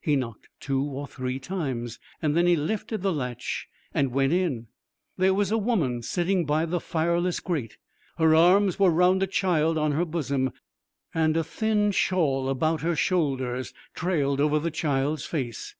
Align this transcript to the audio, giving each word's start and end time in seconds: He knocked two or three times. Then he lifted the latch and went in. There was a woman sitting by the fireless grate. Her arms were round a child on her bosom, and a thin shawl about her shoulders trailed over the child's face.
He 0.00 0.16
knocked 0.16 0.48
two 0.58 0.82
or 0.82 1.06
three 1.06 1.38
times. 1.38 2.00
Then 2.20 2.44
he 2.48 2.56
lifted 2.56 3.02
the 3.02 3.12
latch 3.12 3.68
and 3.94 4.10
went 4.10 4.32
in. 4.32 4.66
There 5.16 5.32
was 5.32 5.52
a 5.52 5.58
woman 5.58 6.02
sitting 6.02 6.44
by 6.44 6.66
the 6.66 6.80
fireless 6.80 7.38
grate. 7.38 7.76
Her 8.18 8.34
arms 8.34 8.80
were 8.80 8.90
round 8.90 9.22
a 9.22 9.28
child 9.28 9.78
on 9.78 9.92
her 9.92 10.04
bosom, 10.04 10.50
and 11.14 11.36
a 11.36 11.44
thin 11.44 11.92
shawl 11.92 12.48
about 12.48 12.80
her 12.80 12.96
shoulders 12.96 13.72
trailed 13.94 14.40
over 14.40 14.58
the 14.58 14.72
child's 14.72 15.24
face. 15.24 15.76